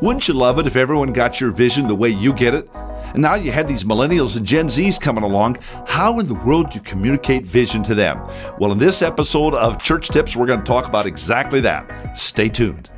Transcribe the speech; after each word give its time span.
Wouldn't 0.00 0.28
you 0.28 0.34
love 0.34 0.60
it 0.60 0.66
if 0.68 0.76
everyone 0.76 1.12
got 1.12 1.40
your 1.40 1.50
vision 1.50 1.88
the 1.88 1.94
way 1.94 2.08
you 2.08 2.32
get 2.32 2.54
it? 2.54 2.70
And 3.14 3.20
now 3.20 3.34
you 3.34 3.50
have 3.50 3.66
these 3.66 3.82
millennials 3.82 4.36
and 4.36 4.46
Gen 4.46 4.66
Zs 4.68 5.00
coming 5.00 5.24
along. 5.24 5.56
How 5.88 6.20
in 6.20 6.28
the 6.28 6.34
world 6.34 6.70
do 6.70 6.76
you 6.76 6.82
communicate 6.82 7.44
vision 7.44 7.82
to 7.82 7.96
them? 7.96 8.20
Well, 8.60 8.70
in 8.70 8.78
this 8.78 9.02
episode 9.02 9.54
of 9.54 9.82
Church 9.82 10.08
Tips, 10.08 10.36
we're 10.36 10.46
going 10.46 10.60
to 10.60 10.64
talk 10.64 10.86
about 10.86 11.04
exactly 11.04 11.58
that. 11.62 12.16
Stay 12.16 12.48
tuned. 12.48 12.90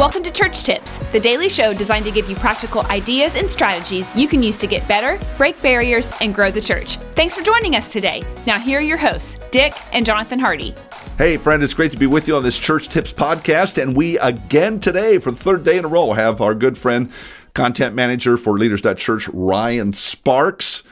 Welcome 0.00 0.22
to 0.22 0.30
Church 0.30 0.62
Tips, 0.62 0.96
the 1.12 1.20
daily 1.20 1.50
show 1.50 1.74
designed 1.74 2.06
to 2.06 2.10
give 2.10 2.26
you 2.26 2.34
practical 2.34 2.86
ideas 2.86 3.36
and 3.36 3.50
strategies 3.50 4.16
you 4.16 4.28
can 4.28 4.42
use 4.42 4.56
to 4.56 4.66
get 4.66 4.88
better, 4.88 5.22
break 5.36 5.60
barriers, 5.60 6.10
and 6.22 6.34
grow 6.34 6.50
the 6.50 6.58
church. 6.58 6.96
Thanks 7.12 7.34
for 7.34 7.42
joining 7.42 7.76
us 7.76 7.92
today. 7.92 8.22
Now, 8.46 8.58
here 8.58 8.78
are 8.78 8.82
your 8.82 8.96
hosts, 8.96 9.36
Dick 9.50 9.74
and 9.92 10.06
Jonathan 10.06 10.38
Hardy. 10.38 10.74
Hey, 11.18 11.36
friend, 11.36 11.62
it's 11.62 11.74
great 11.74 11.92
to 11.92 11.98
be 11.98 12.06
with 12.06 12.28
you 12.28 12.36
on 12.36 12.42
this 12.42 12.58
Church 12.58 12.88
Tips 12.88 13.12
podcast. 13.12 13.76
And 13.76 13.94
we 13.94 14.18
again 14.20 14.80
today, 14.80 15.18
for 15.18 15.32
the 15.32 15.36
third 15.36 15.64
day 15.64 15.76
in 15.76 15.84
a 15.84 15.88
row, 15.88 16.12
have 16.14 16.40
our 16.40 16.54
good 16.54 16.78
friend, 16.78 17.12
content 17.52 17.94
manager 17.94 18.38
for 18.38 18.56
Leaders.Church, 18.56 19.28
Ryan 19.28 19.92
Sparks. 19.92 20.82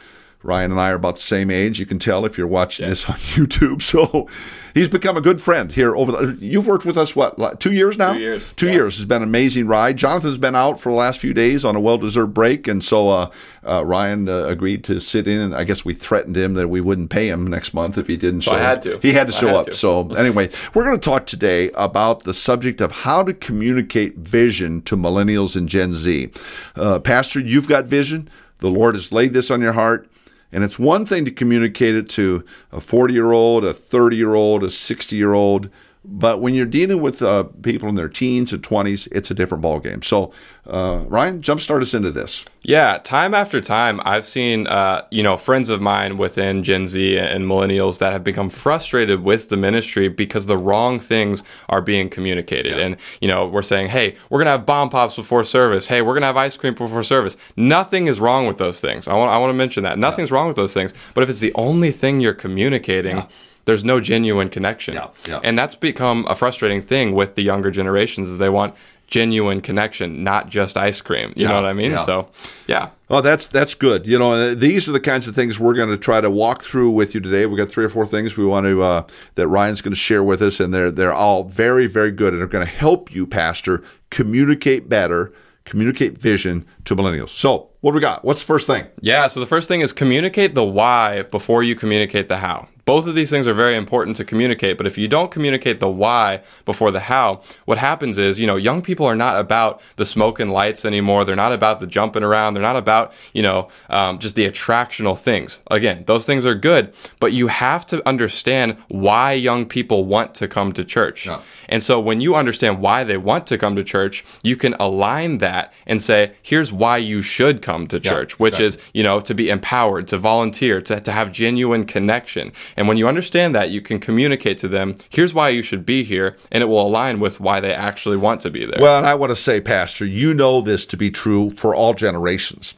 Ryan 0.48 0.72
and 0.72 0.80
I 0.80 0.90
are 0.90 0.94
about 0.94 1.16
the 1.16 1.22
same 1.22 1.50
age. 1.50 1.78
You 1.78 1.84
can 1.84 1.98
tell 1.98 2.24
if 2.24 2.38
you're 2.38 2.46
watching 2.46 2.84
yeah. 2.84 2.90
this 2.90 3.08
on 3.08 3.16
YouTube. 3.36 3.82
So 3.82 4.26
he's 4.72 4.88
become 4.88 5.16
a 5.16 5.20
good 5.20 5.40
friend 5.40 5.70
here 5.70 5.94
over 5.94 6.10
the. 6.10 6.38
You've 6.40 6.66
worked 6.66 6.86
with 6.86 6.96
us 6.96 7.14
what 7.14 7.60
two 7.60 7.72
years 7.72 7.98
now? 7.98 8.14
Two 8.14 8.20
years. 8.20 8.52
Two 8.56 8.66
yeah. 8.66 8.72
years. 8.72 8.96
It's 8.96 9.04
been 9.04 9.22
an 9.22 9.28
amazing 9.28 9.66
ride. 9.66 9.98
Jonathan's 9.98 10.38
been 10.38 10.54
out 10.54 10.80
for 10.80 10.90
the 10.90 10.96
last 10.96 11.20
few 11.20 11.34
days 11.34 11.64
on 11.64 11.76
a 11.76 11.80
well-deserved 11.80 12.32
break, 12.32 12.66
and 12.66 12.82
so 12.82 13.10
uh, 13.10 13.30
uh, 13.64 13.84
Ryan 13.84 14.28
uh, 14.28 14.44
agreed 14.44 14.84
to 14.84 15.00
sit 15.00 15.28
in. 15.28 15.38
And 15.38 15.54
I 15.54 15.64
guess 15.64 15.84
we 15.84 15.92
threatened 15.92 16.36
him 16.36 16.54
that 16.54 16.68
we 16.68 16.80
wouldn't 16.80 17.10
pay 17.10 17.28
him 17.28 17.46
next 17.46 17.74
month 17.74 17.98
if 17.98 18.06
he 18.06 18.16
didn't 18.16 18.42
so 18.42 18.52
show. 18.52 18.56
I 18.56 18.60
had 18.60 18.82
to. 18.82 18.98
He 19.00 19.12
had 19.12 19.26
to 19.26 19.32
show 19.32 19.48
had 19.48 19.56
up. 19.56 19.66
To. 19.66 19.74
So 19.74 20.08
anyway, 20.16 20.50
we're 20.74 20.84
going 20.84 20.98
to 20.98 21.10
talk 21.10 21.26
today 21.26 21.70
about 21.74 22.24
the 22.24 22.34
subject 22.34 22.80
of 22.80 22.92
how 22.92 23.22
to 23.22 23.34
communicate 23.34 24.16
vision 24.16 24.80
to 24.82 24.96
millennials 24.96 25.56
and 25.56 25.68
Gen 25.68 25.92
Z. 25.92 26.30
Uh, 26.74 26.98
Pastor, 27.00 27.38
you've 27.38 27.68
got 27.68 27.84
vision. 27.84 28.28
The 28.58 28.70
Lord 28.70 28.96
has 28.96 29.12
laid 29.12 29.32
this 29.32 29.50
on 29.50 29.60
your 29.60 29.72
heart. 29.72 30.07
And 30.52 30.64
it's 30.64 30.78
one 30.78 31.04
thing 31.04 31.24
to 31.24 31.30
communicate 31.30 31.94
it 31.94 32.08
to 32.10 32.44
a 32.72 32.80
40 32.80 33.12
year 33.14 33.32
old, 33.32 33.64
a 33.64 33.74
30 33.74 34.16
year 34.16 34.34
old, 34.34 34.64
a 34.64 34.70
60 34.70 35.16
year 35.16 35.34
old, 35.34 35.68
but 36.04 36.40
when 36.40 36.54
you're 36.54 36.66
dealing 36.66 37.02
with 37.02 37.22
uh, 37.22 37.44
people 37.62 37.88
in 37.88 37.96
their 37.96 38.08
teens 38.08 38.52
and 38.52 38.62
20s, 38.62 39.08
it's 39.10 39.30
a 39.30 39.34
different 39.34 39.62
ballgame. 39.64 40.02
So, 40.04 40.32
uh, 40.66 41.04
Ryan, 41.06 41.40
jumpstart 41.40 41.82
us 41.82 41.92
into 41.92 42.10
this. 42.10 42.44
Yeah, 42.62 42.98
time 42.98 43.34
after 43.34 43.60
time, 43.60 44.00
I've 44.04 44.24
seen 44.24 44.66
uh, 44.66 45.06
you 45.10 45.22
know 45.22 45.36
friends 45.36 45.70
of 45.70 45.80
mine 45.80 46.16
within 46.16 46.62
Gen 46.62 46.86
Z 46.86 47.18
and 47.18 47.44
millennials 47.44 47.98
that 47.98 48.12
have 48.12 48.22
become 48.22 48.48
frustrated 48.48 49.22
with 49.22 49.48
the 49.48 49.56
ministry 49.56 50.08
because 50.08 50.46
the 50.46 50.58
wrong 50.58 51.00
things 51.00 51.42
are 51.68 51.80
being 51.80 52.08
communicated. 52.08 52.76
Yeah. 52.76 52.84
And 52.84 52.96
you 53.20 53.28
know, 53.28 53.46
we're 53.46 53.62
saying, 53.62 53.88
hey, 53.88 54.16
we're 54.30 54.38
gonna 54.38 54.50
have 54.50 54.66
bomb 54.66 54.90
pops 54.90 55.16
before 55.16 55.44
service. 55.44 55.88
Hey, 55.88 56.02
we're 56.02 56.14
gonna 56.14 56.26
have 56.26 56.36
ice 56.36 56.56
cream 56.56 56.74
before 56.74 57.02
service. 57.02 57.36
Nothing 57.56 58.06
is 58.06 58.20
wrong 58.20 58.46
with 58.46 58.58
those 58.58 58.80
things. 58.80 59.08
I 59.08 59.14
want 59.14 59.30
I 59.30 59.38
want 59.38 59.50
to 59.50 59.54
mention 59.54 59.82
that 59.84 59.98
nothing's 59.98 60.30
yeah. 60.30 60.36
wrong 60.36 60.46
with 60.46 60.56
those 60.56 60.74
things. 60.74 60.92
But 61.14 61.22
if 61.22 61.30
it's 61.30 61.40
the 61.40 61.54
only 61.54 61.90
thing 61.90 62.20
you're 62.20 62.34
communicating. 62.34 63.16
Yeah 63.16 63.26
there's 63.68 63.84
no 63.84 64.00
genuine 64.00 64.48
connection. 64.48 64.94
Yeah, 64.94 65.08
yeah. 65.28 65.40
And 65.44 65.58
that's 65.58 65.74
become 65.74 66.26
a 66.26 66.34
frustrating 66.34 66.80
thing 66.80 67.14
with 67.14 67.34
the 67.34 67.42
younger 67.42 67.70
generations 67.70 68.30
is 68.30 68.38
they 68.38 68.48
want 68.48 68.74
genuine 69.06 69.60
connection, 69.60 70.24
not 70.24 70.48
just 70.48 70.78
ice 70.78 71.02
cream. 71.02 71.34
You 71.36 71.42
yeah, 71.42 71.48
know 71.48 71.54
what 71.56 71.66
I 71.66 71.74
mean? 71.74 71.92
Yeah. 71.92 72.04
So, 72.04 72.30
yeah. 72.66 72.90
Oh, 73.10 73.20
that's 73.20 73.46
that's 73.46 73.74
good. 73.74 74.06
You 74.06 74.18
know, 74.18 74.54
these 74.54 74.88
are 74.88 74.92
the 74.92 75.00
kinds 75.00 75.28
of 75.28 75.34
things 75.34 75.60
we're 75.60 75.74
going 75.74 75.90
to 75.90 75.98
try 75.98 76.22
to 76.22 76.30
walk 76.30 76.62
through 76.62 76.90
with 76.90 77.14
you 77.14 77.20
today. 77.20 77.44
We've 77.44 77.58
got 77.58 77.68
three 77.68 77.84
or 77.84 77.90
four 77.90 78.06
things 78.06 78.38
we 78.38 78.46
want 78.46 78.64
to 78.64 78.82
uh, 78.82 79.06
that 79.34 79.48
Ryan's 79.48 79.82
going 79.82 79.92
to 79.92 80.00
share 80.00 80.22
with 80.22 80.40
us, 80.40 80.60
and 80.60 80.72
they're 80.72 80.90
they're 80.90 81.12
all 81.12 81.44
very 81.44 81.86
very 81.86 82.10
good 82.10 82.32
and 82.32 82.42
are 82.42 82.46
going 82.46 82.66
to 82.66 82.72
help 82.72 83.14
you, 83.14 83.26
Pastor, 83.26 83.82
communicate 84.08 84.88
better, 84.88 85.30
communicate 85.64 86.16
vision 86.16 86.66
to 86.86 86.96
millennials. 86.96 87.30
So, 87.30 87.68
what 87.80 87.92
do 87.92 87.96
we 87.96 88.00
got? 88.00 88.24
What's 88.24 88.40
the 88.40 88.46
first 88.46 88.66
thing? 88.66 88.86
Yeah. 89.00 89.26
So 89.26 89.40
the 89.40 89.46
first 89.46 89.68
thing 89.68 89.82
is 89.82 89.92
communicate 89.92 90.54
the 90.54 90.64
why 90.64 91.22
before 91.22 91.62
you 91.62 91.74
communicate 91.74 92.28
the 92.28 92.38
how. 92.38 92.68
Both 92.88 93.06
of 93.06 93.14
these 93.14 93.28
things 93.28 93.46
are 93.46 93.52
very 93.52 93.76
important 93.76 94.16
to 94.16 94.24
communicate, 94.24 94.78
but 94.78 94.86
if 94.86 94.96
you 94.96 95.08
don't 95.08 95.30
communicate 95.30 95.78
the 95.78 95.90
why 95.90 96.40
before 96.64 96.90
the 96.90 97.00
how, 97.00 97.42
what 97.66 97.76
happens 97.76 98.16
is, 98.16 98.40
you 98.40 98.46
know, 98.46 98.56
young 98.56 98.80
people 98.80 99.04
are 99.04 99.14
not 99.14 99.38
about 99.38 99.82
the 99.96 100.06
smoke 100.06 100.40
and 100.40 100.50
lights 100.50 100.86
anymore. 100.86 101.26
They're 101.26 101.36
not 101.36 101.52
about 101.52 101.80
the 101.80 101.86
jumping 101.86 102.24
around. 102.24 102.54
They're 102.54 102.62
not 102.62 102.76
about, 102.76 103.12
you 103.34 103.42
know, 103.42 103.68
um, 103.90 104.18
just 104.18 104.36
the 104.36 104.48
attractional 104.48 105.18
things. 105.18 105.60
Again, 105.70 106.04
those 106.06 106.24
things 106.24 106.46
are 106.46 106.54
good, 106.54 106.94
but 107.20 107.34
you 107.34 107.48
have 107.48 107.84
to 107.88 108.08
understand 108.08 108.78
why 108.88 109.32
young 109.32 109.66
people 109.66 110.06
want 110.06 110.34
to 110.36 110.48
come 110.48 110.72
to 110.72 110.82
church. 110.82 111.26
Yeah. 111.26 111.42
And 111.68 111.82
so 111.82 112.00
when 112.00 112.22
you 112.22 112.36
understand 112.36 112.80
why 112.80 113.04
they 113.04 113.18
want 113.18 113.46
to 113.48 113.58
come 113.58 113.76
to 113.76 113.84
church, 113.84 114.24
you 114.42 114.56
can 114.56 114.72
align 114.80 115.38
that 115.38 115.74
and 115.86 116.00
say, 116.00 116.32
here's 116.40 116.72
why 116.72 116.96
you 116.96 117.20
should 117.20 117.60
come 117.60 117.86
to 117.88 118.00
church, 118.00 118.32
yeah, 118.32 118.36
which 118.38 118.60
exactly. 118.60 118.66
is, 118.66 118.90
you 118.94 119.02
know, 119.02 119.20
to 119.20 119.34
be 119.34 119.50
empowered, 119.50 120.08
to 120.08 120.16
volunteer, 120.16 120.80
to, 120.80 120.98
to 121.02 121.12
have 121.12 121.30
genuine 121.30 121.84
connection. 121.84 122.50
And 122.78 122.86
when 122.86 122.96
you 122.96 123.08
understand 123.08 123.56
that, 123.56 123.70
you 123.70 123.80
can 123.80 123.98
communicate 123.98 124.56
to 124.58 124.68
them, 124.68 124.94
here's 125.10 125.34
why 125.34 125.48
you 125.48 125.62
should 125.62 125.84
be 125.84 126.04
here, 126.04 126.36
and 126.52 126.62
it 126.62 126.66
will 126.66 126.86
align 126.86 127.18
with 127.18 127.40
why 127.40 127.58
they 127.58 127.74
actually 127.74 128.16
want 128.16 128.40
to 128.42 128.50
be 128.50 128.64
there. 128.64 128.78
Well, 128.80 128.98
and 128.98 129.06
I 129.06 129.16
want 129.16 129.30
to 129.30 129.36
say, 129.36 129.60
Pastor, 129.60 130.04
you 130.06 130.32
know 130.32 130.60
this 130.60 130.86
to 130.86 130.96
be 130.96 131.10
true 131.10 131.50
for 131.56 131.74
all 131.74 131.92
generations. 131.92 132.74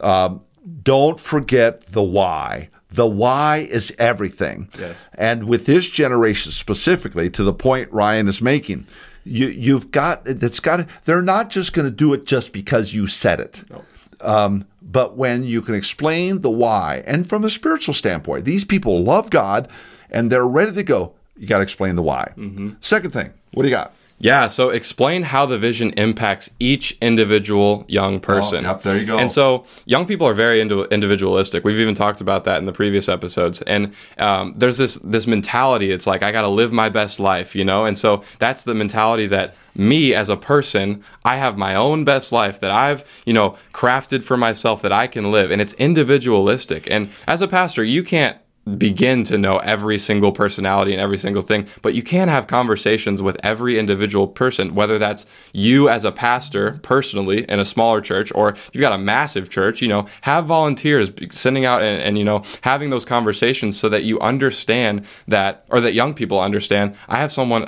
Um, 0.00 0.40
don't 0.82 1.20
forget 1.20 1.82
the 1.88 2.02
why. 2.02 2.70
The 2.88 3.06
why 3.06 3.68
is 3.70 3.94
everything. 3.98 4.70
Yes. 4.78 4.96
And 5.12 5.44
with 5.44 5.66
this 5.66 5.90
generation 5.90 6.50
specifically, 6.50 7.28
to 7.30 7.44
the 7.44 7.52
point 7.52 7.92
Ryan 7.92 8.28
is 8.28 8.40
making, 8.40 8.86
you, 9.24 9.48
you've 9.48 9.90
got 9.90 10.24
that's 10.24 10.60
got. 10.60 10.88
They're 11.04 11.20
not 11.20 11.50
just 11.50 11.74
going 11.74 11.84
to 11.84 11.90
do 11.90 12.14
it 12.14 12.24
just 12.24 12.54
because 12.54 12.94
you 12.94 13.06
said 13.06 13.40
it. 13.40 13.62
No. 13.68 13.84
Um, 14.22 14.64
but 14.84 15.16
when 15.16 15.44
you 15.44 15.62
can 15.62 15.74
explain 15.74 16.42
the 16.42 16.50
why, 16.50 17.02
and 17.06 17.28
from 17.28 17.42
a 17.42 17.50
spiritual 17.50 17.94
standpoint, 17.94 18.44
these 18.44 18.64
people 18.64 19.02
love 19.02 19.30
God 19.30 19.68
and 20.10 20.30
they're 20.30 20.46
ready 20.46 20.72
to 20.72 20.82
go. 20.82 21.14
You 21.36 21.46
got 21.46 21.58
to 21.58 21.62
explain 21.62 21.96
the 21.96 22.02
why. 22.02 22.32
Mm-hmm. 22.36 22.72
Second 22.80 23.10
thing, 23.10 23.32
what 23.52 23.62
do 23.62 23.68
you 23.68 23.74
got? 23.74 23.94
Yeah, 24.18 24.46
so 24.46 24.70
explain 24.70 25.22
how 25.22 25.44
the 25.44 25.58
vision 25.58 25.90
impacts 25.90 26.48
each 26.58 26.96
individual 27.02 27.84
young 27.88 28.20
person. 28.20 28.64
Oh, 28.64 28.70
yep, 28.70 28.82
there 28.82 28.98
you 28.98 29.04
go. 29.04 29.18
And 29.18 29.30
so 29.30 29.66
young 29.84 30.06
people 30.06 30.26
are 30.26 30.34
very 30.34 30.60
individualistic. 30.60 31.64
We've 31.64 31.78
even 31.78 31.94
talked 31.94 32.20
about 32.20 32.44
that 32.44 32.58
in 32.58 32.64
the 32.64 32.72
previous 32.72 33.08
episodes. 33.08 33.60
And 33.62 33.92
um, 34.18 34.54
there's 34.54 34.78
this 34.78 34.96
this 35.04 35.26
mentality. 35.26 35.90
It's 35.90 36.06
like 36.06 36.22
I 36.22 36.32
got 36.32 36.42
to 36.42 36.48
live 36.48 36.72
my 36.72 36.88
best 36.88 37.20
life, 37.20 37.54
you 37.54 37.64
know. 37.64 37.84
And 37.84 37.98
so 37.98 38.22
that's 38.38 38.64
the 38.64 38.74
mentality 38.74 39.26
that 39.26 39.56
me 39.74 40.14
as 40.14 40.28
a 40.28 40.36
person, 40.36 41.02
I 41.24 41.36
have 41.36 41.58
my 41.58 41.74
own 41.74 42.04
best 42.04 42.32
life 42.32 42.60
that 42.60 42.70
I've, 42.70 43.04
you 43.26 43.32
know, 43.32 43.56
crafted 43.72 44.22
for 44.22 44.36
myself 44.36 44.80
that 44.82 44.92
I 44.92 45.06
can 45.06 45.32
live. 45.32 45.50
And 45.50 45.60
it's 45.60 45.74
individualistic. 45.74 46.88
And 46.90 47.10
as 47.26 47.42
a 47.42 47.48
pastor, 47.48 47.82
you 47.82 48.02
can't 48.02 48.38
begin 48.78 49.24
to 49.24 49.36
know 49.36 49.58
every 49.58 49.98
single 49.98 50.32
personality 50.32 50.92
and 50.92 51.00
every 51.00 51.18
single 51.18 51.42
thing, 51.42 51.66
but 51.82 51.94
you 51.94 52.02
can 52.02 52.28
have 52.28 52.46
conversations 52.46 53.20
with 53.20 53.36
every 53.42 53.78
individual 53.78 54.26
person, 54.26 54.74
whether 54.74 54.98
that's 54.98 55.26
you 55.52 55.88
as 55.88 56.04
a 56.04 56.12
pastor 56.12 56.78
personally 56.82 57.44
in 57.44 57.60
a 57.60 57.64
smaller 57.64 58.00
church 58.00 58.32
or 58.34 58.54
you've 58.72 58.80
got 58.80 58.92
a 58.92 58.98
massive 58.98 59.50
church, 59.50 59.82
you 59.82 59.88
know, 59.88 60.06
have 60.22 60.46
volunteers 60.46 61.10
sending 61.30 61.64
out 61.64 61.82
and, 61.82 62.00
and, 62.00 62.18
you 62.18 62.24
know, 62.24 62.42
having 62.62 62.90
those 62.90 63.04
conversations 63.04 63.78
so 63.78 63.88
that 63.88 64.04
you 64.04 64.18
understand 64.20 65.04
that, 65.28 65.66
or 65.70 65.80
that 65.80 65.92
young 65.92 66.14
people 66.14 66.40
understand, 66.40 66.96
I 67.08 67.18
have 67.18 67.32
someone 67.32 67.64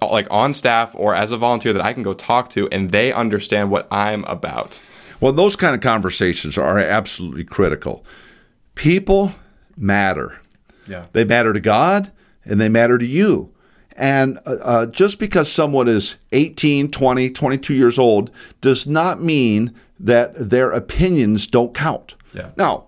uh, 0.00 0.08
like 0.12 0.28
on 0.30 0.54
staff 0.54 0.94
or 0.94 1.14
as 1.14 1.32
a 1.32 1.36
volunteer 1.36 1.72
that 1.72 1.84
I 1.84 1.92
can 1.92 2.04
go 2.04 2.14
talk 2.14 2.50
to 2.50 2.68
and 2.70 2.90
they 2.90 3.12
understand 3.12 3.70
what 3.70 3.88
I'm 3.90 4.24
about. 4.24 4.80
Well, 5.20 5.32
those 5.32 5.56
kind 5.56 5.74
of 5.74 5.80
conversations 5.80 6.56
are 6.56 6.78
absolutely 6.78 7.44
critical. 7.44 8.04
People 8.74 9.34
matter. 9.76 10.40
Yeah. 10.86 11.06
They 11.12 11.24
matter 11.24 11.52
to 11.52 11.60
God 11.60 12.12
and 12.44 12.60
they 12.60 12.68
matter 12.68 12.98
to 12.98 13.06
you. 13.06 13.52
And 13.96 14.38
uh, 14.46 14.56
uh, 14.62 14.86
just 14.86 15.18
because 15.18 15.50
someone 15.50 15.88
is 15.88 16.16
18, 16.32 16.90
20, 16.90 17.30
22 17.30 17.74
years 17.74 17.98
old 17.98 18.30
does 18.60 18.86
not 18.86 19.22
mean 19.22 19.74
that 19.98 20.34
their 20.50 20.70
opinions 20.70 21.46
don't 21.46 21.74
count. 21.74 22.14
Yeah. 22.34 22.50
Now, 22.56 22.86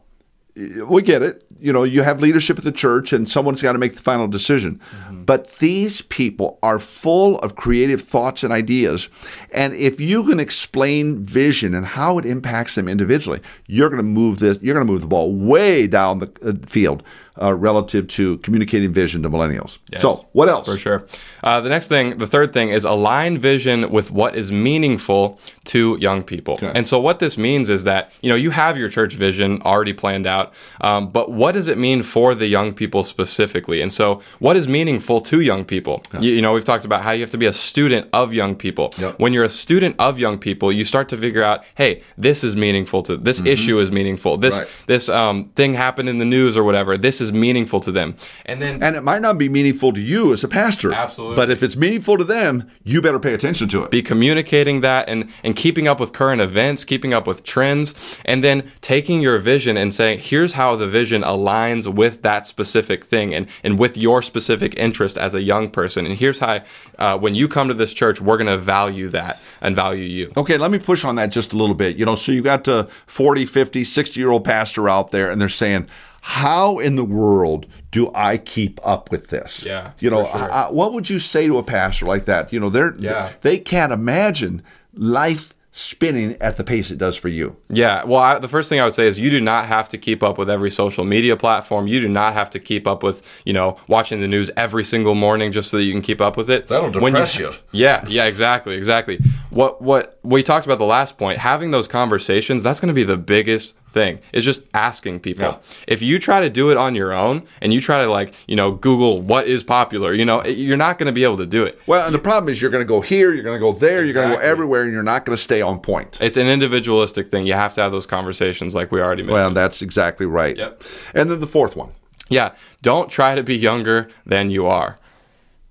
we 0.54 1.02
get 1.02 1.22
it. 1.22 1.44
You 1.60 1.72
know, 1.72 1.82
you 1.82 2.02
have 2.02 2.20
leadership 2.20 2.58
at 2.58 2.64
the 2.64 2.72
church 2.72 3.12
and 3.12 3.28
someone's 3.28 3.62
got 3.62 3.72
to 3.72 3.78
make 3.78 3.94
the 3.94 4.02
final 4.02 4.28
decision. 4.28 4.80
Mm-hmm. 4.90 5.24
But 5.24 5.58
these 5.58 6.02
people 6.02 6.58
are 6.62 6.78
full 6.78 7.38
of 7.40 7.56
creative 7.56 8.00
thoughts 8.00 8.42
and 8.42 8.52
ideas. 8.52 9.08
And 9.52 9.74
if 9.74 10.00
you 10.00 10.24
can 10.24 10.40
explain 10.40 11.24
vision 11.24 11.74
and 11.74 11.84
how 11.84 12.18
it 12.18 12.24
impacts 12.24 12.74
them 12.74 12.88
individually, 12.88 13.40
you're 13.66 13.88
going 13.88 13.98
to 13.98 14.02
move 14.02 14.38
this, 14.38 14.58
you're 14.60 14.74
going 14.74 14.86
to 14.86 14.92
move 14.92 15.00
the 15.00 15.06
ball 15.06 15.34
way 15.34 15.86
down 15.86 16.18
the 16.18 16.30
uh, 16.42 16.66
field 16.66 17.02
uh, 17.40 17.54
relative 17.54 18.06
to 18.08 18.38
communicating 18.38 18.92
vision 18.92 19.22
to 19.22 19.30
millennials. 19.30 19.78
Yes, 19.90 20.02
so, 20.02 20.26
what 20.32 20.48
else? 20.48 20.70
For 20.70 20.78
sure. 20.78 21.06
Uh, 21.42 21.60
the 21.60 21.68
next 21.68 21.86
thing, 21.86 22.18
the 22.18 22.26
third 22.26 22.52
thing 22.52 22.70
is 22.70 22.84
align 22.84 23.38
vision 23.38 23.90
with 23.90 24.10
what 24.10 24.36
is 24.36 24.50
meaningful 24.50 25.38
to 25.66 25.96
young 26.00 26.22
people. 26.22 26.54
Okay. 26.54 26.72
And 26.74 26.86
so, 26.86 26.98
what 26.98 27.18
this 27.20 27.38
means 27.38 27.68
is 27.68 27.84
that, 27.84 28.12
you 28.22 28.30
know, 28.30 28.36
you 28.36 28.50
have 28.50 28.76
your 28.76 28.88
church 28.88 29.14
vision 29.14 29.62
already 29.62 29.92
planned 29.92 30.26
out, 30.26 30.52
um, 30.80 31.10
but 31.10 31.30
what 31.30 31.47
what 31.48 31.54
does 31.54 31.66
it 31.66 31.78
mean 31.78 32.02
for 32.02 32.34
the 32.34 32.46
young 32.46 32.74
people 32.74 33.02
specifically? 33.02 33.80
And 33.80 33.90
so, 33.90 34.20
what 34.38 34.54
is 34.54 34.68
meaningful 34.68 35.18
to 35.22 35.40
young 35.40 35.64
people? 35.64 36.02
You, 36.20 36.32
you 36.32 36.42
know, 36.42 36.52
we've 36.52 36.62
talked 36.62 36.84
about 36.84 37.00
how 37.00 37.12
you 37.12 37.22
have 37.22 37.30
to 37.30 37.38
be 37.38 37.46
a 37.46 37.54
student 37.54 38.06
of 38.12 38.34
young 38.34 38.54
people. 38.54 38.92
Yep. 38.98 39.18
When 39.18 39.32
you're 39.32 39.44
a 39.44 39.48
student 39.48 39.96
of 39.98 40.18
young 40.18 40.36
people, 40.38 40.70
you 40.70 40.84
start 40.84 41.08
to 41.08 41.16
figure 41.16 41.42
out, 41.42 41.64
hey, 41.74 42.02
this 42.18 42.44
is 42.44 42.54
meaningful 42.54 43.02
to 43.04 43.16
this 43.16 43.40
issue 43.46 43.80
is 43.80 43.90
meaningful. 43.90 44.36
This 44.36 44.48
Mm-hmm. 44.58 44.58
Right. 44.58 44.86
this 44.86 45.08
um, 45.08 45.44
thing 45.54 45.74
happened 45.74 46.08
in 46.08 46.18
the 46.18 46.24
news 46.24 46.56
or 46.56 46.64
whatever. 46.64 46.98
This 46.98 47.20
is 47.20 47.32
meaningful 47.32 47.80
to 47.80 47.92
them. 47.92 48.16
And 48.44 48.60
then 48.60 48.82
And 48.82 48.96
it 48.96 49.02
might 49.02 49.22
not 49.22 49.38
be 49.38 49.48
meaningful 49.48 49.92
to 49.92 50.00
you 50.00 50.32
as 50.32 50.42
a 50.42 50.48
pastor. 50.48 50.92
Absolutely. 50.92 51.36
But 51.36 51.50
if 51.50 51.62
it's 51.62 51.76
meaningful 51.76 52.18
to 52.18 52.24
them, 52.24 52.68
you 52.82 53.00
better 53.00 53.20
pay 53.20 53.34
attention 53.34 53.68
to 53.68 53.84
it. 53.84 53.90
be 53.90 54.02
communicating 54.02 54.80
that 54.80 55.08
and, 55.08 55.30
and 55.44 55.54
keeping 55.54 55.86
up 55.86 56.00
with 56.00 56.12
current 56.12 56.40
events, 56.40 56.84
keeping 56.84 57.12
up 57.14 57.26
with 57.26 57.44
trends, 57.44 57.94
and 58.24 58.42
then 58.42 58.70
taking 58.80 59.20
your 59.20 59.38
vision 59.38 59.76
and 59.76 59.94
saying, 59.94 60.18
here's 60.20 60.54
how 60.54 60.74
the 60.74 60.88
vision 60.88 61.22
aligns 61.38 61.92
with 61.92 62.22
that 62.22 62.46
specific 62.46 63.04
thing 63.04 63.34
and, 63.34 63.46
and 63.64 63.78
with 63.78 63.96
your 63.96 64.22
specific 64.22 64.74
interest 64.76 65.16
as 65.16 65.34
a 65.34 65.42
young 65.42 65.70
person. 65.70 66.06
And 66.06 66.14
here's 66.16 66.38
how, 66.38 66.60
uh, 66.98 67.18
when 67.18 67.34
you 67.34 67.48
come 67.48 67.68
to 67.68 67.74
this 67.74 67.92
church, 67.94 68.20
we're 68.20 68.36
going 68.36 68.46
to 68.48 68.58
value 68.58 69.08
that 69.10 69.40
and 69.60 69.76
value 69.76 70.04
you. 70.04 70.32
Okay, 70.36 70.56
let 70.56 70.70
me 70.70 70.78
push 70.78 71.04
on 71.04 71.16
that 71.16 71.30
just 71.30 71.52
a 71.52 71.56
little 71.56 71.74
bit. 71.74 71.96
You 71.96 72.04
know, 72.06 72.14
so 72.14 72.32
you 72.32 72.42
got 72.42 72.64
the 72.64 72.88
40, 73.06 73.46
50, 73.46 73.84
60 73.84 74.20
year 74.20 74.30
old 74.30 74.44
pastor 74.44 74.88
out 74.88 75.10
there, 75.10 75.30
and 75.30 75.40
they're 75.40 75.48
saying, 75.48 75.88
how 76.20 76.78
in 76.80 76.96
the 76.96 77.04
world 77.04 77.66
do 77.92 78.10
I 78.14 78.36
keep 78.38 78.80
up 78.84 79.10
with 79.10 79.28
this? 79.28 79.64
Yeah, 79.64 79.92
You 80.00 80.10
know, 80.10 80.24
sure. 80.26 80.52
I- 80.52 80.68
what 80.70 80.92
would 80.92 81.08
you 81.08 81.18
say 81.20 81.46
to 81.46 81.58
a 81.58 81.62
pastor 81.62 82.06
like 82.06 82.24
that? 82.26 82.52
You 82.52 82.60
know, 82.60 82.68
they're 82.70 82.94
Yeah. 82.98 83.30
they 83.42 83.56
can't 83.58 83.92
imagine 83.92 84.62
life 84.94 85.54
spinning 85.78 86.36
at 86.40 86.56
the 86.56 86.64
pace 86.64 86.90
it 86.90 86.98
does 86.98 87.16
for 87.16 87.28
you. 87.28 87.56
Yeah, 87.68 88.02
well, 88.04 88.20
I, 88.20 88.38
the 88.38 88.48
first 88.48 88.68
thing 88.68 88.80
I 88.80 88.84
would 88.84 88.94
say 88.94 89.06
is 89.06 89.18
you 89.18 89.30
do 89.30 89.40
not 89.40 89.66
have 89.66 89.88
to 89.90 89.98
keep 89.98 90.24
up 90.24 90.36
with 90.36 90.50
every 90.50 90.70
social 90.70 91.04
media 91.04 91.36
platform. 91.36 91.86
You 91.86 92.00
do 92.00 92.08
not 92.08 92.32
have 92.32 92.50
to 92.50 92.58
keep 92.58 92.86
up 92.86 93.04
with, 93.04 93.22
you 93.44 93.52
know, 93.52 93.78
watching 93.86 94.20
the 94.20 94.26
news 94.26 94.50
every 94.56 94.82
single 94.82 95.14
morning 95.14 95.52
just 95.52 95.70
so 95.70 95.76
that 95.76 95.84
you 95.84 95.92
can 95.92 96.02
keep 96.02 96.20
up 96.20 96.36
with 96.36 96.50
it. 96.50 96.66
That'll 96.66 96.90
When 97.00 97.12
depress 97.12 97.38
you. 97.38 97.54
Yeah, 97.70 98.04
yeah, 98.08 98.24
exactly, 98.24 98.74
exactly. 98.74 99.20
What 99.50 99.80
what 99.80 100.18
we 100.24 100.42
talked 100.42 100.66
about 100.66 100.78
the 100.78 100.84
last 100.84 101.16
point, 101.16 101.38
having 101.38 101.70
those 101.70 101.86
conversations, 101.86 102.64
that's 102.64 102.80
going 102.80 102.88
to 102.88 102.94
be 102.94 103.04
the 103.04 103.16
biggest 103.16 103.76
thing. 103.90 104.18
Is 104.32 104.44
just 104.44 104.62
asking 104.74 105.20
people. 105.20 105.44
Yeah. 105.44 105.58
If 105.86 106.02
you 106.02 106.18
try 106.18 106.40
to 106.40 106.50
do 106.50 106.70
it 106.70 106.76
on 106.76 106.94
your 106.94 107.12
own 107.12 107.44
and 107.60 107.72
you 107.72 107.80
try 107.80 108.04
to 108.04 108.10
like, 108.10 108.34
you 108.46 108.54
know, 108.54 108.72
Google 108.72 109.20
what 109.22 109.48
is 109.48 109.62
popular, 109.62 110.12
you 110.12 110.24
know, 110.24 110.44
you're 110.44 110.76
not 110.76 110.98
going 110.98 111.06
to 111.06 111.12
be 111.12 111.24
able 111.24 111.38
to 111.38 111.46
do 111.46 111.64
it. 111.64 111.80
Well, 111.86 112.04
and 112.06 112.14
the 112.14 112.18
problem 112.18 112.50
is 112.50 112.60
you're 112.60 112.70
going 112.70 112.84
to 112.84 112.88
go 112.88 113.00
here, 113.00 113.32
you're 113.32 113.44
going 113.44 113.56
to 113.56 113.60
go 113.60 113.72
there, 113.72 114.04
you're 114.04 114.14
going 114.14 114.30
to 114.30 114.36
go 114.36 114.40
everywhere, 114.42 114.84
and 114.84 114.92
you're 114.92 115.02
not 115.02 115.24
going 115.24 115.36
to 115.36 115.42
stay 115.42 115.62
on 115.62 115.80
point. 115.80 116.18
It's 116.20 116.36
an 116.36 116.46
individualistic 116.46 117.28
thing. 117.28 117.46
You 117.46 117.54
have 117.54 117.74
to 117.74 117.82
have 117.82 117.92
those 117.92 118.06
conversations 118.06 118.74
like 118.74 118.92
we 118.92 119.00
already 119.00 119.22
mentioned. 119.22 119.34
Well, 119.34 119.50
that's 119.52 119.82
exactly 119.82 120.26
right. 120.26 120.56
Yep. 120.56 120.82
And 121.14 121.30
then 121.30 121.40
the 121.40 121.46
fourth 121.46 121.76
one. 121.76 121.92
yeah, 122.28 122.54
don't 122.82 123.08
try 123.10 123.34
to 123.34 123.42
be 123.42 123.56
younger 123.56 124.08
than 124.26 124.50
you 124.50 124.66
are. 124.66 124.98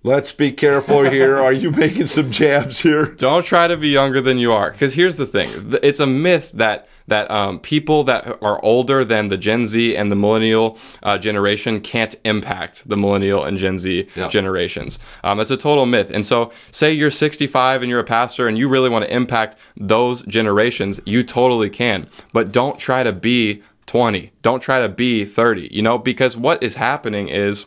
Let's 0.07 0.31
be 0.31 0.54
careful 0.54 1.01
here. 1.04 1.36
Are 1.36 1.51
you 1.51 1.69
making 1.69 2.07
some 2.07 2.31
jabs 2.31 2.80
here? 2.80 3.07
Don't 3.18 3.44
try 3.45 3.68
to 3.68 3.75
be 3.75 3.89
younger 3.89 4.21
than 4.21 4.38
you 4.38 4.54
are, 4.54 4.71
because 4.71 4.94
here's 4.94 5.18
the 5.18 5.25
thing: 5.25 5.50
it's 5.83 6.00
a 6.00 6.07
myth 6.07 6.54
that 6.54 6.88
that 7.07 7.30
um, 7.30 7.59
people 7.59 8.06
that 8.06 8.42
are 8.42 8.63
older 8.63 9.04
than 9.04 9.27
the 9.27 9.36
Gen 9.36 9.68
Z 9.68 9.98
and 9.98 10.09
the 10.09 10.15
millennial 10.15 10.77
uh, 11.04 11.18
generation 11.18 11.81
can't 11.81 12.15
impact 12.24 12.88
the 12.88 12.95
millennial 12.95 13.44
and 13.44 13.57
Gen 13.57 13.80
Z 13.80 14.07
Yeah. 14.15 14.30
generations. 14.30 14.98
Um, 15.25 15.42
it's 15.42 15.51
a 15.51 15.57
total 15.57 15.86
myth. 15.86 16.09
And 16.09 16.25
so, 16.25 16.54
say 16.71 16.94
you're 16.94 17.12
65 17.12 17.81
and 17.81 17.89
you're 17.89 18.00
a 18.00 18.06
pastor 18.06 18.48
and 18.48 18.57
you 18.57 18.69
really 18.69 18.89
want 18.89 19.04
to 19.04 19.13
impact 19.13 19.57
those 19.75 20.24
generations, 20.24 21.01
you 21.06 21.21
totally 21.21 21.69
can. 21.69 22.07
But 22.31 22.54
don't 22.54 22.80
try 22.80 23.04
to 23.04 23.12
be 23.12 23.62
20. 23.88 24.31
Don't 24.42 24.62
try 24.62 24.80
to 24.80 24.88
be 24.88 25.25
30. 25.25 25.68
You 25.69 25.81
know, 25.81 25.98
because 25.98 26.38
what 26.38 26.63
is 26.63 26.75
happening 26.75 27.27
is 27.27 27.65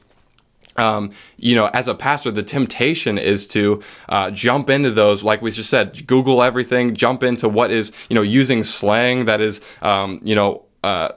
um, 0.76 1.10
you 1.36 1.54
know, 1.54 1.66
as 1.66 1.88
a 1.88 1.94
pastor, 1.94 2.30
the 2.30 2.42
temptation 2.42 3.18
is 3.18 3.46
to 3.48 3.82
uh, 4.08 4.30
jump 4.30 4.70
into 4.70 4.90
those, 4.90 5.22
like 5.22 5.42
we 5.42 5.50
just 5.50 5.70
said, 5.70 6.06
Google 6.06 6.42
everything, 6.42 6.94
jump 6.94 7.22
into 7.22 7.48
what 7.48 7.70
is, 7.70 7.92
you 8.08 8.14
know, 8.14 8.22
using 8.22 8.64
slang 8.64 9.24
that 9.26 9.40
is, 9.40 9.60
um, 9.82 10.20
you 10.22 10.34
know, 10.34 10.64
uh, 10.82 11.10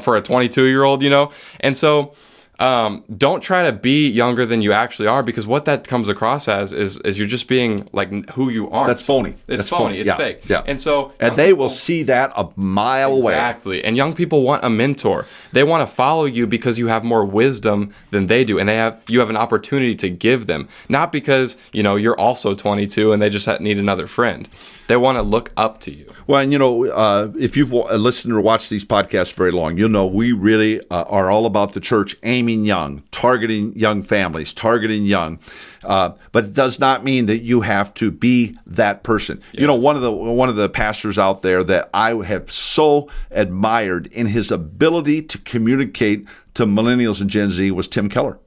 for 0.00 0.16
a 0.16 0.22
22 0.22 0.66
year 0.66 0.84
old, 0.84 1.02
you 1.02 1.10
know? 1.10 1.30
And 1.60 1.76
so, 1.76 2.14
um, 2.60 3.02
don't 3.16 3.40
try 3.42 3.64
to 3.64 3.72
be 3.72 4.08
younger 4.08 4.46
than 4.46 4.60
you 4.60 4.72
actually 4.72 5.08
are 5.08 5.22
because 5.24 5.46
what 5.46 5.64
that 5.64 5.88
comes 5.88 6.08
across 6.08 6.46
as 6.46 6.72
is, 6.72 6.98
is 6.98 7.18
you're 7.18 7.26
just 7.26 7.48
being 7.48 7.88
like 7.92 8.30
who 8.30 8.48
you 8.48 8.70
are. 8.70 8.86
That's 8.86 9.04
phony. 9.04 9.30
It's 9.30 9.46
That's 9.46 9.68
phony. 9.68 9.84
phony. 9.84 9.98
It's 9.98 10.06
Yeah, 10.06 10.16
fake. 10.16 10.48
yeah. 10.48 10.62
And 10.66 10.80
so, 10.80 11.12
And 11.18 11.36
they 11.36 11.52
will 11.52 11.68
see 11.68 12.04
that 12.04 12.32
a 12.36 12.48
mile 12.56 13.12
away. 13.18 13.32
Exactly. 13.32 13.84
And 13.84 13.96
young 13.96 14.14
people 14.14 14.42
want 14.42 14.64
a 14.64 14.70
mentor. 14.70 15.26
They 15.52 15.64
want 15.64 15.88
to 15.88 15.92
follow 15.92 16.26
you 16.26 16.46
because 16.46 16.78
you 16.78 16.86
have 16.86 17.02
more 17.02 17.24
wisdom 17.24 17.92
than 18.10 18.28
they 18.28 18.44
do 18.44 18.58
and 18.58 18.68
they 18.68 18.76
have 18.76 19.00
you 19.08 19.18
have 19.18 19.30
an 19.30 19.36
opportunity 19.36 19.96
to 19.96 20.08
give 20.08 20.46
them, 20.46 20.68
not 20.88 21.10
because, 21.10 21.56
you 21.72 21.82
know, 21.82 21.96
you're 21.96 22.18
also 22.18 22.54
22 22.54 23.12
and 23.12 23.20
they 23.20 23.30
just 23.30 23.48
need 23.60 23.78
another 23.78 24.06
friend. 24.06 24.48
They 24.86 24.96
want 24.98 25.16
to 25.16 25.22
look 25.22 25.50
up 25.56 25.80
to 25.80 25.90
you. 25.94 26.12
Well, 26.26 26.40
and 26.42 26.52
you 26.52 26.58
know, 26.58 26.84
uh, 26.86 27.32
if 27.38 27.56
you've 27.56 27.72
listened 27.72 28.34
or 28.34 28.40
watched 28.40 28.68
these 28.70 28.84
podcasts 28.84 29.32
very 29.32 29.50
long, 29.50 29.76
you'll 29.78 29.88
know 29.88 30.06
we 30.06 30.32
really 30.32 30.80
uh, 30.90 31.04
are 31.04 31.30
all 31.30 31.46
about 31.46 31.72
the 31.72 31.80
church 31.80 32.16
aiming 32.22 32.43
young, 32.48 33.02
targeting 33.10 33.76
young 33.76 34.02
families, 34.02 34.52
targeting 34.52 35.04
young. 35.04 35.38
Uh, 35.82 36.10
but 36.32 36.44
it 36.44 36.54
does 36.54 36.78
not 36.78 37.04
mean 37.04 37.26
that 37.26 37.38
you 37.42 37.60
have 37.62 37.92
to 37.94 38.10
be 38.10 38.56
that 38.66 39.02
person. 39.02 39.40
You 39.52 39.66
know, 39.66 39.74
one 39.74 39.96
of 39.96 40.02
the 40.02 40.12
one 40.12 40.48
of 40.48 40.56
the 40.56 40.68
pastors 40.68 41.18
out 41.18 41.42
there 41.42 41.62
that 41.64 41.90
I 41.94 42.14
have 42.24 42.50
so 42.50 43.08
admired 43.30 44.06
in 44.08 44.26
his 44.26 44.50
ability 44.50 45.22
to 45.22 45.38
communicate 45.38 46.26
to 46.54 46.66
millennials 46.66 47.20
and 47.20 47.28
Gen 47.30 47.50
Z 47.50 47.70
was 47.70 47.88
Tim 47.88 48.08
Keller. 48.08 48.38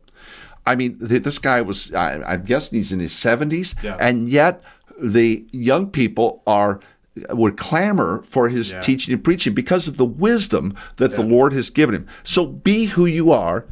I 0.66 0.76
mean, 0.76 1.00
th- 1.00 1.24
this 1.24 1.40
guy 1.40 1.62
was, 1.62 1.94
I, 1.94 2.22
I'm 2.24 2.44
guessing 2.44 2.78
he's 2.78 2.92
in 2.92 3.00
his 3.00 3.14
70s, 3.14 3.82
Yeah. 3.84 3.96
and 4.02 4.28
yet 4.28 4.62
the 5.00 5.46
young 5.52 5.90
people 5.90 6.44
are 6.46 6.80
would 7.30 7.58
clamor 7.58 8.22
for 8.24 8.48
his 8.50 8.76
teaching 8.82 9.14
and 9.14 9.24
preaching 9.24 9.54
because 9.54 9.88
of 9.88 9.98
the 9.98 10.06
wisdom 10.06 10.76
that 10.98 11.16
the 11.16 11.24
Lord 11.24 11.52
has 11.54 11.70
given 11.72 11.96
him. 11.96 12.08
So 12.24 12.46
be 12.46 12.86
who 12.86 13.06
you 13.08 13.32
are 13.32 13.66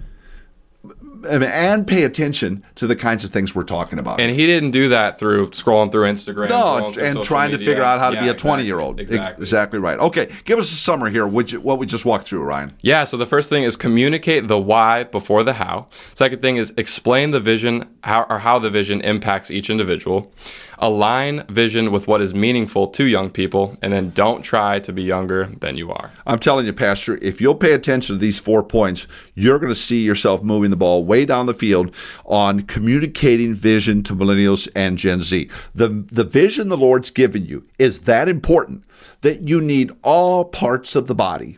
and- 1.25 1.85
pay 1.87 2.03
attention 2.03 2.63
to 2.75 2.87
the 2.87 2.95
kinds 2.95 3.23
of 3.23 3.29
things 3.29 3.53
we're 3.53 3.63
talking 3.63 3.99
about. 3.99 4.19
And 4.19 4.31
he 4.35 4.45
didn't 4.45 4.71
do 4.71 4.89
that 4.89 5.19
through 5.19 5.49
scrolling 5.51 5.91
through 5.91 6.05
Instagram. 6.09 6.49
no, 6.49 6.91
through 6.91 7.03
and 7.03 7.23
trying 7.23 7.51
to 7.51 7.57
figure 7.57 7.83
out 7.83 7.99
how 7.99 8.09
to 8.09 8.15
Yeah, 8.15 8.21
be 8.23 8.27
a 8.27 8.31
exactly. 8.31 8.49
20 8.49 8.63
year 8.65 8.79
old. 8.79 8.99
Exactly. 8.99 9.41
Exactly 9.41 9.79
right. 9.79 9.99
Okay, 9.99 10.29
give 10.45 10.57
us 10.59 10.71
a 10.71 10.75
summary 10.75 11.11
here, 11.11 11.27
which, 11.27 11.53
what 11.55 11.77
we 11.79 11.85
just 11.85 12.05
walked 12.05 12.25
through, 12.25 12.41
Ryan. 12.43 12.71
Yeah, 12.81 13.03
so 13.03 13.17
the 13.17 13.25
first 13.25 13.49
thing 13.49 13.63
is 13.63 13.75
communicate 13.75 14.47
the 14.47 14.57
why 14.57 15.03
before 15.03 15.43
the 15.43 15.53
how. 15.53 15.87
Second 16.13 16.41
thing 16.41 16.57
is 16.57 16.73
explain 16.77 17.31
the 17.31 17.39
vision 17.39 17.85
how, 18.03 18.25
or 18.29 18.39
how 18.39 18.59
the 18.59 18.69
vision 18.69 19.01
impacts 19.01 19.51
each 19.51 19.69
individual. 19.69 20.31
Align 20.79 21.45
vision 21.47 21.91
with 21.93 22.05
what 22.05 22.21
is 22.21 22.33
meaningful 22.33 22.87
to 22.87 23.05
young 23.05 23.29
people, 23.29 23.77
and 23.81 23.93
then 23.93 24.09
don't 24.09 24.41
try 24.41 24.77
to 24.79 24.91
be 24.91 25.03
younger 25.03 25.45
than 25.61 25.77
you 25.77 25.89
are. 25.89 26.11
I'm 26.27 26.37
telling 26.37 26.65
you, 26.65 26.73
Pastor, 26.73 27.17
if 27.21 27.39
you'll 27.39 27.55
pay 27.55 27.71
attention 27.71 28.15
to 28.15 28.19
these 28.19 28.39
four 28.39 28.61
points, 28.61 29.07
you're 29.35 29.57
going 29.57 29.71
to 29.71 29.75
see 29.79 30.03
yourself 30.03 30.43
moving 30.43 30.71
the 30.71 30.75
ball 30.75 31.05
way 31.05 31.14
down 31.23 31.45
the 31.45 31.53
field 31.53 31.95
on 32.25 32.61
communicating 32.63 33.53
vision 33.53 34.03
to 34.03 34.15
millennials 34.15 34.67
and 34.75 34.97
Gen 34.97 35.21
Z. 35.21 35.49
The, 35.73 35.87
the 36.11 36.23
vision 36.23 36.67
the 36.67 36.77
Lord's 36.77 37.11
given 37.11 37.45
you 37.45 37.65
is 37.79 38.01
that 38.01 38.27
important 38.27 38.83
that 39.21 39.47
you 39.47 39.61
need 39.61 39.91
all 40.03 40.45
parts 40.45 40.95
of 40.95 41.07
the 41.07 41.15
body 41.15 41.57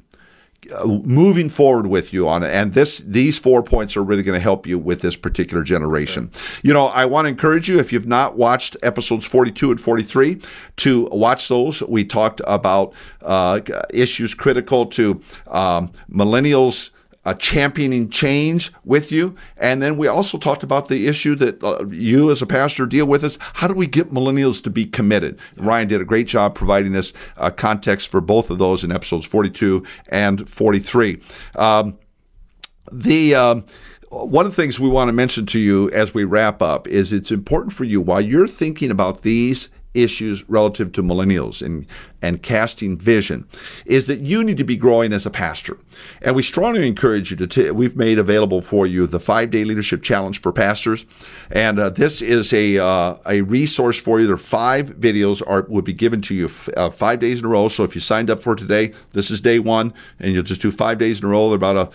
uh, 0.75 0.85
moving 0.85 1.49
forward 1.49 1.87
with 1.87 2.11
you 2.11 2.27
on 2.27 2.43
it. 2.43 2.53
And 2.53 2.73
this 2.73 2.99
these 2.99 3.37
four 3.37 3.63
points 3.63 3.95
are 3.95 4.03
really 4.03 4.23
going 4.23 4.37
to 4.37 4.43
help 4.43 4.67
you 4.67 4.77
with 4.77 5.01
this 5.01 5.15
particular 5.15 5.63
generation. 5.63 6.31
You 6.61 6.73
know, 6.73 6.87
I 6.87 7.05
want 7.05 7.25
to 7.25 7.29
encourage 7.29 7.69
you 7.69 7.79
if 7.79 7.93
you've 7.93 8.07
not 8.07 8.37
watched 8.37 8.75
episodes 8.83 9.25
42 9.25 9.71
and 9.71 9.79
43 9.79 10.41
to 10.77 11.05
watch 11.05 11.47
those. 11.47 11.81
We 11.83 12.03
talked 12.03 12.41
about 12.45 12.93
uh, 13.21 13.61
issues 13.93 14.33
critical 14.33 14.85
to 14.87 15.21
um, 15.47 15.91
millennials. 16.11 16.89
Uh, 17.27 17.33
championing 17.33 18.09
change 18.09 18.71
with 18.85 19.11
you. 19.11 19.35
And 19.57 19.81
then 19.81 19.97
we 19.97 20.07
also 20.07 20.37
talked 20.37 20.63
about 20.63 20.87
the 20.87 21.07
issue 21.07 21.35
that 21.35 21.61
uh, 21.61 21.85
you 21.87 22.31
as 22.31 22.41
a 22.41 22.45
pastor 22.45 22.85
deal 22.85 23.05
with 23.05 23.21
is 23.21 23.37
how 23.41 23.67
do 23.67 23.73
we 23.73 23.85
get 23.85 24.13
millennials 24.13 24.63
to 24.63 24.69
be 24.69 24.85
committed? 24.85 25.37
Ryan 25.57 25.89
did 25.89 25.99
a 25.99 26.05
great 26.05 26.27
job 26.27 26.55
providing 26.55 26.93
this 26.93 27.11
uh, 27.35 27.49
context 27.49 28.07
for 28.07 28.21
both 28.21 28.49
of 28.49 28.59
those 28.59 28.81
in 28.85 28.93
episodes 28.93 29.25
42 29.25 29.83
and 30.07 30.49
43. 30.49 31.19
Um, 31.57 31.97
the 32.93 33.35
um, 33.35 33.65
one 34.09 34.45
of 34.45 34.55
the 34.55 34.61
things 34.61 34.79
we 34.79 34.87
want 34.87 35.09
to 35.09 35.13
mention 35.13 35.45
to 35.47 35.59
you 35.59 35.91
as 35.91 36.13
we 36.13 36.23
wrap 36.23 36.61
up 36.61 36.87
is 36.87 37.11
it's 37.11 37.29
important 37.29 37.73
for 37.73 37.83
you 37.83 37.99
while 37.99 38.21
you're 38.21 38.47
thinking 38.47 38.89
about 38.89 39.23
these 39.23 39.69
issues 39.93 40.47
relative 40.49 40.91
to 40.93 41.03
millennials 41.03 41.65
and 41.65 41.85
and 42.21 42.41
casting 42.41 42.97
vision 42.97 43.47
is 43.85 44.05
that 44.07 44.21
you 44.21 44.43
need 44.43 44.57
to 44.57 44.63
be 44.63 44.75
growing 44.75 45.13
as 45.13 45.25
a 45.25 45.29
pastor. 45.29 45.77
And 46.21 46.35
we 46.35 46.41
strongly 46.43 46.87
encourage 46.87 47.29
you 47.31 47.37
to 47.37 47.47
t- 47.47 47.71
we've 47.71 47.95
made 47.95 48.17
available 48.19 48.61
for 48.61 48.87
you 48.87 49.07
the 49.07 49.19
five 49.19 49.51
day 49.51 49.63
leadership 49.63 50.01
challenge 50.03 50.41
for 50.41 50.51
pastors. 50.51 51.05
And 51.51 51.79
uh, 51.79 51.89
this 51.89 52.21
is 52.21 52.53
a 52.53 52.77
uh, 52.77 53.17
a 53.27 53.41
resource 53.41 53.99
for 53.99 54.19
you. 54.19 54.25
There 54.25 54.35
are 54.35 54.37
five 54.37 54.95
videos 54.99 55.41
are 55.45 55.65
would 55.69 55.85
be 55.85 55.93
given 55.93 56.21
to 56.23 56.35
you 56.35 56.45
f- 56.45 56.69
uh, 56.77 56.89
five 56.89 57.19
days 57.19 57.39
in 57.39 57.45
a 57.45 57.49
row. 57.49 57.67
So 57.67 57.83
if 57.83 57.95
you 57.95 58.01
signed 58.01 58.29
up 58.29 58.41
for 58.43 58.55
today 58.55 58.93
this 59.11 59.31
is 59.31 59.41
day 59.41 59.59
one 59.59 59.93
and 60.19 60.33
you'll 60.33 60.43
just 60.43 60.61
do 60.61 60.71
five 60.71 60.97
days 60.97 61.19
in 61.19 61.25
a 61.25 61.29
row. 61.29 61.49
They're 61.49 61.55
about 61.55 61.77
a 61.77 61.89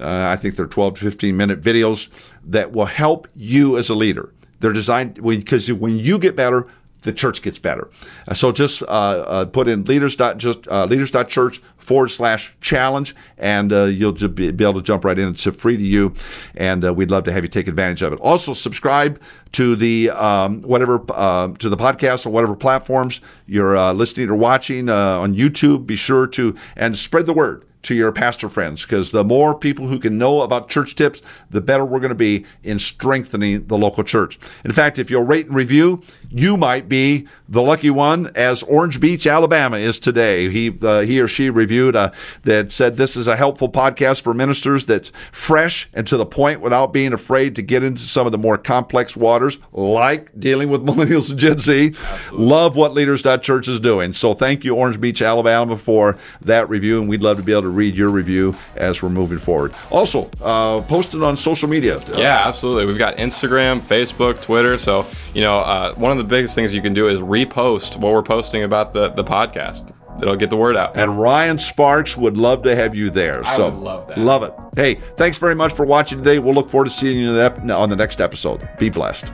Uh, 0.00 0.28
I 0.32 0.36
think 0.36 0.54
they're 0.54 0.66
12 0.66 0.94
to 0.94 1.00
15 1.00 1.36
minute 1.36 1.60
videos 1.60 2.08
that 2.44 2.70
will 2.72 2.86
help 2.86 3.26
you 3.34 3.76
as 3.76 3.90
a 3.90 3.94
leader. 3.94 4.32
They're 4.60 4.72
designed 4.72 5.14
because 5.14 5.72
when 5.72 5.98
you 5.98 6.18
get 6.18 6.36
better, 6.36 6.66
the 7.02 7.12
church 7.12 7.42
gets 7.42 7.58
better. 7.58 7.88
Uh, 8.26 8.34
so 8.34 8.52
just 8.52 8.82
uh, 8.82 8.86
uh, 8.86 9.44
put 9.46 9.68
in 9.68 9.84
leaders 9.84 10.16
dot 10.16 10.38
just 10.38 10.66
uh, 10.68 10.84
leaders.church 10.86 11.62
forward 11.78 12.08
slash 12.08 12.54
challenge, 12.60 13.14
and 13.38 13.72
uh, 13.72 13.84
you'll 13.84 14.12
just 14.12 14.34
be, 14.34 14.48
able 14.48 14.74
to 14.74 14.82
jump 14.82 15.04
right 15.04 15.18
in. 15.18 15.28
It's 15.28 15.44
free 15.56 15.76
to 15.76 15.82
you, 15.82 16.14
and 16.54 16.84
uh, 16.84 16.92
we'd 16.92 17.10
love 17.10 17.24
to 17.24 17.32
have 17.32 17.44
you 17.44 17.48
take 17.48 17.68
advantage 17.68 18.02
of 18.02 18.12
it. 18.12 18.20
Also, 18.20 18.52
subscribe 18.52 19.20
to 19.52 19.76
the 19.76 20.10
um, 20.10 20.60
whatever 20.62 21.02
uh, 21.10 21.48
to 21.58 21.68
the 21.68 21.76
podcast 21.76 22.26
or 22.26 22.30
whatever 22.30 22.54
platforms 22.54 23.20
you're 23.46 23.92
listening 23.94 24.28
or 24.28 24.34
watching 24.34 24.90
on 24.90 25.34
YouTube. 25.34 25.86
Be 25.86 25.96
sure 25.96 26.26
to 26.28 26.54
and 26.76 26.96
spread 26.96 27.26
the 27.26 27.32
word 27.32 27.64
to 27.82 27.94
your 27.94 28.12
pastor 28.12 28.48
friends 28.48 28.82
because 28.82 29.12
the 29.12 29.24
more 29.24 29.56
people 29.56 29.86
who 29.86 29.98
can 29.98 30.18
know 30.18 30.42
about 30.42 30.68
church 30.68 30.94
tips, 30.94 31.22
the 31.50 31.60
better 31.60 31.84
we're 31.84 32.00
going 32.00 32.08
to 32.08 32.14
be 32.14 32.44
in 32.62 32.78
strengthening 32.78 33.66
the 33.66 33.78
local 33.78 34.04
church. 34.04 34.38
In 34.64 34.72
fact, 34.72 34.98
if 34.98 35.10
you'll 35.10 35.22
rate 35.22 35.46
and 35.46 35.54
review, 35.54 36.02
you 36.30 36.56
might 36.56 36.88
be 36.88 37.26
the 37.48 37.62
lucky 37.62 37.90
one, 37.90 38.30
as 38.34 38.62
Orange 38.64 39.00
Beach, 39.00 39.26
Alabama 39.26 39.78
is 39.78 39.98
today. 39.98 40.50
He 40.50 40.76
uh, 40.82 41.00
he 41.00 41.20
or 41.20 41.28
she 41.28 41.48
reviewed 41.50 41.96
uh, 41.96 42.10
that 42.42 42.70
said 42.70 42.96
this 42.96 43.16
is 43.16 43.26
a 43.26 43.36
helpful 43.36 43.70
podcast 43.70 44.22
for 44.22 44.34
ministers 44.34 44.84
that's 44.84 45.10
fresh 45.32 45.88
and 45.94 46.06
to 46.06 46.16
the 46.16 46.26
point 46.26 46.60
without 46.60 46.92
being 46.92 47.12
afraid 47.12 47.56
to 47.56 47.62
get 47.62 47.82
into 47.82 48.02
some 48.02 48.26
of 48.26 48.32
the 48.32 48.38
more 48.38 48.58
complex 48.58 49.16
waters, 49.16 49.58
like 49.72 50.30
dealing 50.38 50.68
with 50.68 50.82
millennials 50.86 51.30
and 51.30 51.38
Gen 51.38 51.58
Z. 51.58 51.94
Absolutely. 51.98 52.46
Love 52.46 52.76
what 52.76 52.92
Leaders.Church 52.92 53.68
is 53.68 53.80
doing. 53.80 54.12
So 54.12 54.34
thank 54.34 54.64
you, 54.64 54.74
Orange 54.74 55.00
Beach, 55.00 55.22
Alabama, 55.22 55.76
for 55.76 56.18
that 56.42 56.68
review, 56.68 57.00
and 57.00 57.08
we'd 57.08 57.22
love 57.22 57.38
to 57.38 57.42
be 57.42 57.52
able 57.52 57.62
to 57.62 57.68
read 57.78 57.94
your 57.94 58.10
review 58.10 58.54
as 58.76 59.02
we're 59.02 59.08
moving 59.08 59.38
forward. 59.38 59.72
Also, 59.90 60.28
uh, 60.42 60.80
post 60.82 61.14
it 61.14 61.22
on 61.22 61.36
social 61.36 61.68
media. 61.68 62.02
Yeah, 62.16 62.46
absolutely. 62.46 62.86
We've 62.86 62.98
got 62.98 63.16
Instagram, 63.16 63.80
Facebook, 63.80 64.42
Twitter. 64.42 64.76
So 64.78 65.06
you 65.34 65.40
know, 65.40 65.60
uh, 65.60 65.94
one 65.94 66.12
of 66.12 66.18
the 66.18 66.24
biggest 66.24 66.54
things 66.54 66.74
you 66.74 66.82
can 66.82 66.94
do 66.94 67.08
is 67.08 67.20
repost 67.20 67.96
what 67.96 68.12
we're 68.12 68.22
posting 68.22 68.64
about 68.64 68.92
the, 68.92 69.10
the 69.10 69.24
podcast. 69.24 69.92
It'll 70.20 70.36
get 70.36 70.50
the 70.50 70.56
word 70.56 70.76
out. 70.76 70.96
And 70.96 71.20
Ryan 71.20 71.58
Sparks 71.58 72.16
would 72.16 72.36
love 72.36 72.64
to 72.64 72.74
have 72.74 72.94
you 72.94 73.08
there. 73.10 73.46
I 73.46 73.56
so 73.56 73.68
love 73.68 74.08
that. 74.08 74.18
Love 74.18 74.42
it. 74.42 74.52
Hey, 74.74 74.94
thanks 75.16 75.38
very 75.38 75.54
much 75.54 75.72
for 75.72 75.86
watching 75.86 76.18
today. 76.18 76.40
We'll 76.40 76.54
look 76.54 76.68
forward 76.68 76.86
to 76.86 76.90
seeing 76.90 77.18
you 77.18 77.40
on 77.40 77.88
the 77.88 77.96
next 77.96 78.20
episode. 78.20 78.68
Be 78.78 78.90
blessed. 78.90 79.32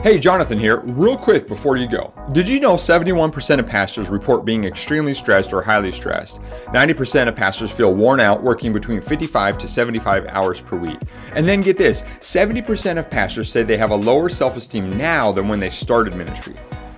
Hey, 0.00 0.20
Jonathan 0.20 0.60
here. 0.60 0.78
Real 0.84 1.18
quick 1.18 1.48
before 1.48 1.76
you 1.76 1.88
go. 1.88 2.14
Did 2.30 2.46
you 2.46 2.60
know 2.60 2.76
71% 2.76 3.58
of 3.58 3.66
pastors 3.66 4.08
report 4.08 4.44
being 4.44 4.62
extremely 4.62 5.12
stressed 5.12 5.52
or 5.52 5.60
highly 5.60 5.90
stressed? 5.90 6.38
90% 6.66 7.26
of 7.26 7.34
pastors 7.34 7.72
feel 7.72 7.92
worn 7.92 8.20
out 8.20 8.40
working 8.40 8.72
between 8.72 9.00
55 9.00 9.58
to 9.58 9.66
75 9.66 10.28
hours 10.28 10.60
per 10.60 10.76
week. 10.76 11.00
And 11.32 11.48
then 11.48 11.62
get 11.62 11.78
this 11.78 12.02
70% 12.20 12.96
of 12.96 13.10
pastors 13.10 13.50
say 13.50 13.64
they 13.64 13.76
have 13.76 13.90
a 13.90 13.96
lower 13.96 14.28
self 14.28 14.56
esteem 14.56 14.96
now 14.96 15.32
than 15.32 15.48
when 15.48 15.58
they 15.58 15.68
started 15.68 16.14
ministry. 16.14 16.54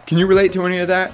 Can 0.07 0.19
you 0.19 0.26
relate 0.26 0.52
to 0.52 0.66
any 0.66 0.80
of 0.80 0.88
that? 0.88 1.11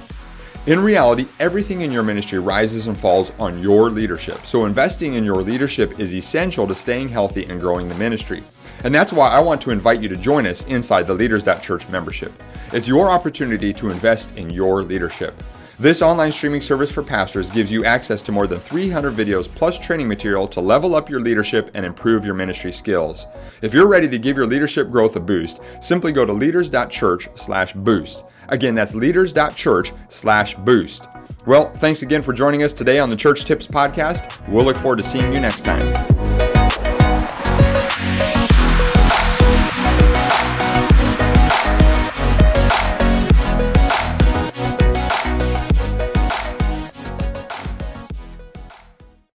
In 0.67 0.81
reality, 0.81 1.29
everything 1.39 1.83
in 1.83 1.93
your 1.93 2.03
ministry 2.03 2.41
rises 2.41 2.89
and 2.89 2.99
falls 2.99 3.31
on 3.39 3.63
your 3.63 3.91
leadership. 3.91 4.39
So, 4.39 4.65
investing 4.65 5.15
in 5.15 5.23
your 5.23 5.41
leadership 5.41 6.01
is 6.01 6.17
essential 6.17 6.67
to 6.67 6.75
staying 6.75 7.11
healthy 7.11 7.45
and 7.45 7.61
growing 7.61 7.89
the 7.89 7.95
ministry. 7.95 8.43
And 8.87 8.95
that's 8.95 9.13
why 9.13 9.29
I 9.29 9.41
want 9.41 9.61
to 9.63 9.73
invite 9.73 10.01
you 10.01 10.09
to 10.09 10.17
join 10.17 10.47
us 10.47 10.63
inside 10.67 11.09
the 11.09 11.15
Leaders.Church 11.15 11.89
membership. 11.89 12.33
It's 12.73 12.87
your 12.87 13.11
opportunity 13.11 13.73
to 13.73 13.91
invest 13.91 14.39
in 14.39 14.49
your 14.49 14.85
leadership. 14.85 15.35
This 15.77 16.03
online 16.03 16.31
streaming 16.31 16.61
service 16.61 16.93
for 16.93 17.03
pastors 17.03 17.51
gives 17.51 17.73
you 17.73 17.85
access 17.85 18.23
to 18.23 18.31
more 18.31 18.47
than 18.47 18.61
300 18.61 19.13
videos 19.13 19.53
plus 19.53 19.77
training 19.77 20.07
material 20.07 20.47
to 20.47 20.61
level 20.61 20.95
up 20.95 21.11
your 21.11 21.19
leadership 21.19 21.69
and 21.75 21.85
improve 21.85 22.25
your 22.25 22.35
ministry 22.35 22.71
skills. 22.71 23.27
If 23.61 23.75
you're 23.75 23.89
ready 23.89 24.09
to 24.09 24.19
give 24.19 24.37
your 24.37 24.47
leadership 24.47 24.89
growth 24.89 25.17
a 25.17 25.21
boost, 25.21 25.61
simply 25.81 26.13
go 26.13 26.25
to 26.25 26.33
leaders.church/boost. 26.33 28.25
Again, 28.51 28.77
that's 28.77 28.95
leaders.church/boost. 28.95 31.09
Well, 31.45 31.73
thanks 31.73 32.03
again 32.03 32.23
for 32.23 32.33
joining 32.33 32.63
us 32.63 32.73
today 32.73 33.01
on 33.01 33.11
the 33.11 33.17
Church 33.17 33.45
Tips 33.45 33.67
podcast. 33.67 34.31
We'll 34.49 34.65
look 34.65 34.79
forward 34.79 34.99
to 34.99 35.03
seeing 35.03 35.33
you 35.33 35.41
next 35.41 35.63
time. 35.63 36.16